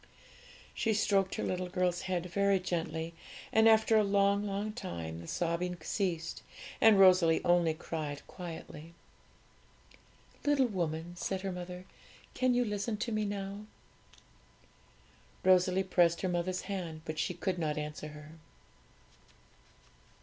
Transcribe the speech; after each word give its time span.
She 0.73 0.95
stroked 0.95 1.35
her 1.35 1.43
little 1.43 1.69
girl's 1.69 2.01
head 2.09 2.25
very 2.25 2.59
gently; 2.59 3.13
and 3.53 3.69
after 3.69 3.97
a 3.97 4.03
long, 4.03 4.47
long 4.47 4.73
time 4.73 5.19
the 5.21 5.27
sobbing 5.27 5.77
ceased, 5.81 6.41
and 6.81 6.99
Rosalie 6.99 7.45
only 7.45 7.75
cried 7.75 8.25
quietly. 8.25 8.95
'Little 10.43 10.65
woman,' 10.65 11.15
said 11.17 11.41
her 11.41 11.51
mother, 11.51 11.85
'can 12.33 12.55
you 12.55 12.65
listen 12.65 12.97
to 12.97 13.11
me 13.11 13.25
now?' 13.25 13.67
Rosalie 15.43 15.83
pressed 15.83 16.21
her 16.21 16.29
mother's 16.29 16.61
hand, 16.61 17.01
but 17.05 17.19
she 17.19 17.35
could 17.35 17.59
not 17.59 17.77
answer 17.77 18.07
her. 18.07 18.31